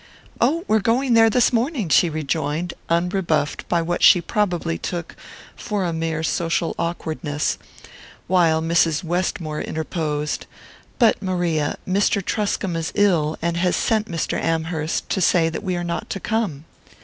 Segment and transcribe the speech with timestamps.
[0.39, 5.15] "Oh, we're going there this morning," she rejoined, unrebuffed by what she probably took
[5.55, 7.59] for a mere social awkwardness,
[8.25, 9.03] while Mrs.
[9.03, 10.47] Westmore interposed:
[10.97, 12.19] "But, Maria, Mr.
[12.25, 14.41] Truscomb is ill, and has sent Mr.
[14.41, 16.65] Amherst to say that we are not to come."